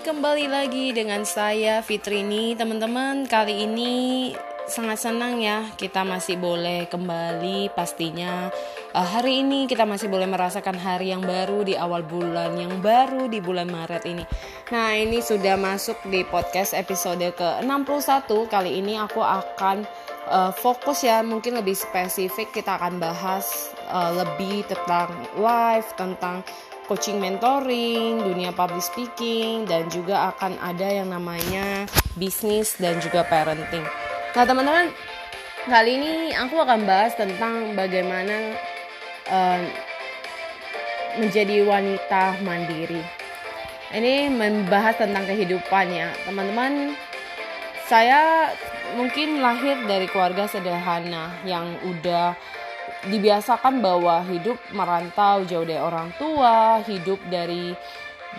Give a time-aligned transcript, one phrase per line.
[0.00, 4.32] kembali lagi dengan saya Fitrini Teman-teman kali ini
[4.64, 8.48] sangat senang ya kita masih boleh kembali pastinya
[8.96, 13.28] uh, hari ini kita masih boleh merasakan hari yang baru di awal bulan yang baru
[13.28, 14.24] di bulan Maret ini.
[14.72, 18.30] Nah, ini sudah masuk di podcast episode ke-61.
[18.46, 19.82] Kali ini aku akan
[20.30, 26.46] uh, fokus ya, mungkin lebih spesifik kita akan bahas uh, lebih tentang live, tentang
[26.90, 31.86] coaching mentoring, dunia public speaking dan juga akan ada yang namanya
[32.18, 33.86] bisnis dan juga parenting.
[34.34, 34.90] Nah teman-teman
[35.70, 38.58] kali ini aku akan bahas tentang bagaimana
[39.30, 39.62] uh,
[41.22, 43.06] menjadi wanita mandiri.
[43.94, 46.98] Ini membahas tentang kehidupannya teman-teman.
[47.86, 48.50] Saya
[48.98, 52.34] mungkin lahir dari keluarga sederhana yang udah
[53.08, 57.72] dibiasakan bahwa hidup merantau jauh dari orang tua, hidup dari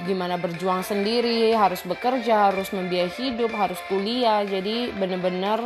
[0.06, 4.46] gimana berjuang sendiri, harus bekerja, harus membiayai hidup, harus kuliah.
[4.46, 5.66] Jadi benar-benar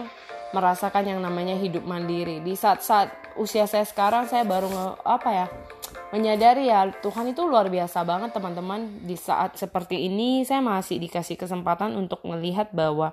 [0.56, 2.40] merasakan yang namanya hidup mandiri.
[2.40, 5.48] Di saat-saat usia saya sekarang saya baru nge, apa ya?
[6.14, 9.04] menyadari ya Tuhan itu luar biasa banget teman-teman.
[9.04, 13.12] Di saat seperti ini saya masih dikasih kesempatan untuk melihat bahwa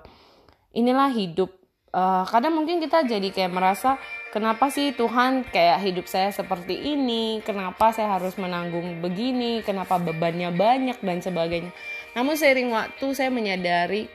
[0.71, 1.51] inilah hidup.
[1.93, 4.01] Uh, kadang mungkin kita jadi kayak merasa
[4.33, 10.49] kenapa sih Tuhan kayak hidup saya seperti ini, kenapa saya harus menanggung begini, kenapa bebannya
[10.49, 11.69] banyak dan sebagainya.
[12.17, 14.09] Namun seiring waktu saya menyadari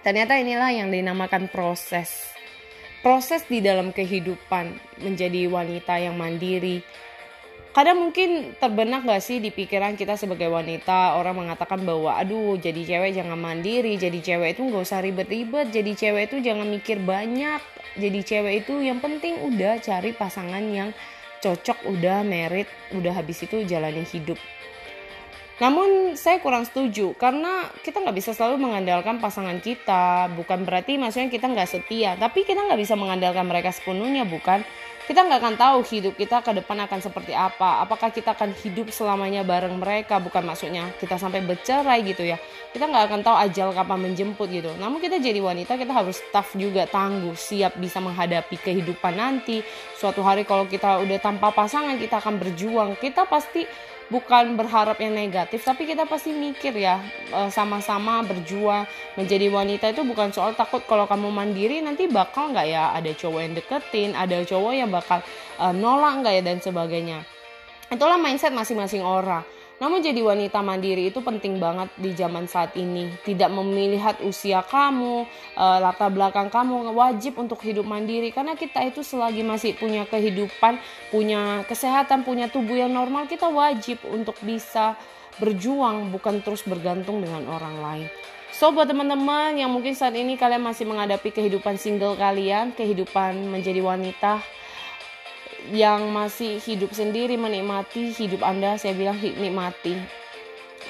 [0.00, 2.32] ternyata inilah yang dinamakan proses.
[3.04, 6.80] Proses di dalam kehidupan menjadi wanita yang mandiri,
[7.76, 11.20] kadang mungkin terbenak gak sih di pikiran kita sebagai wanita?
[11.20, 15.92] Orang mengatakan bahwa aduh jadi cewek jangan mandiri jadi cewek itu gak usah ribet-ribet jadi
[15.92, 17.60] cewek itu jangan mikir banyak
[18.00, 20.96] jadi cewek itu yang penting udah cari pasangan yang
[21.44, 22.64] cocok udah merit
[22.96, 24.40] udah habis itu jalani hidup.
[25.60, 31.28] Namun saya kurang setuju karena kita nggak bisa selalu mengandalkan pasangan kita bukan berarti maksudnya
[31.28, 34.64] kita nggak setia tapi kita nggak bisa mengandalkan mereka sepenuhnya bukan
[35.06, 37.86] kita nggak akan tahu hidup kita ke depan akan seperti apa.
[37.86, 40.18] Apakah kita akan hidup selamanya bareng mereka?
[40.18, 42.42] Bukan maksudnya kita sampai bercerai gitu ya.
[42.74, 44.74] Kita nggak akan tahu ajal kapan menjemput gitu.
[44.82, 49.62] Namun kita jadi wanita kita harus tough juga tangguh siap bisa menghadapi kehidupan nanti.
[49.94, 52.98] Suatu hari kalau kita udah tanpa pasangan kita akan berjuang.
[52.98, 53.62] Kita pasti
[54.06, 57.02] bukan berharap yang negatif tapi kita pasti mikir ya
[57.34, 58.86] e, sama-sama berjuang
[59.18, 62.94] menjadi wanita itu bukan soal takut kalau kamu mandiri nanti bakal nggak ya?
[62.94, 65.18] Ada cowok yang deketin ada cowok yang bakal
[65.58, 67.18] uh, nolak nggak ya dan sebagainya.
[67.90, 69.42] Itulah mindset masing-masing orang
[69.76, 73.12] namun jadi wanita mandiri itu penting banget di zaman saat ini.
[73.20, 79.04] Tidak memilihat usia kamu, uh, latar belakang kamu, wajib untuk hidup mandiri karena kita itu
[79.04, 80.80] selagi masih punya kehidupan,
[81.12, 84.96] punya kesehatan, punya tubuh yang normal, kita wajib untuk bisa
[85.36, 88.08] berjuang bukan terus bergantung dengan orang lain.
[88.56, 93.84] So buat teman-teman yang mungkin saat ini kalian masih menghadapi kehidupan single kalian, kehidupan menjadi
[93.84, 94.40] wanita
[95.72, 99.98] yang masih hidup sendiri menikmati hidup Anda, saya bilang nikmati.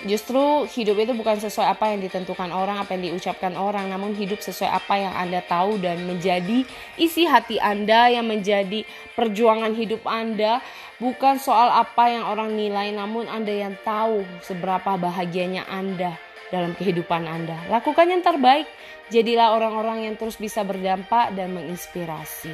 [0.04, 4.44] Justru hidup itu bukan sesuai apa yang ditentukan orang, apa yang diucapkan orang, namun hidup
[4.44, 6.68] sesuai apa yang Anda tahu dan menjadi
[7.00, 8.84] isi hati Anda yang menjadi
[9.16, 10.60] perjuangan hidup Anda,
[11.00, 16.20] bukan soal apa yang orang nilai, namun Anda yang tahu seberapa bahagianya Anda
[16.52, 17.56] dalam kehidupan Anda.
[17.72, 18.68] Lakukan yang terbaik,
[19.08, 22.52] jadilah orang-orang yang terus bisa berdampak dan menginspirasi.